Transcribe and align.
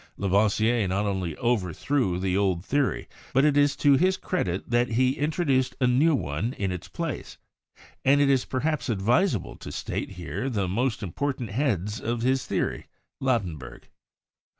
Lavoisier 0.17 0.87
not 0.87 1.05
only 1.05 1.37
overthrew 1.37 2.17
the 2.17 2.35
old 2.35 2.65
theory, 2.65 3.07
but 3.35 3.45
it 3.45 3.55
is 3.55 3.75
to 3.75 3.97
his 3.97 4.17
credit 4.17 4.67
that 4.67 4.87
he 4.87 5.11
introduced 5.11 5.75
a 5.79 5.85
new 5.85 6.15
one 6.15 6.53
in 6.53 6.71
its 6.71 6.87
place, 6.87 7.37
and 8.03 8.19
it 8.19 8.27
is 8.27 8.43
perhaps 8.43 8.89
advisable 8.89 9.55
to 9.57 9.71
state 9.71 10.13
here 10.13 10.49
the 10.49 10.67
most 10.67 11.03
important 11.03 11.51
heads 11.51 11.99
of 12.01 12.23
his 12.23 12.47
theory 12.47 12.87
(Ladenburg): 13.21 13.73
r. 13.83 13.89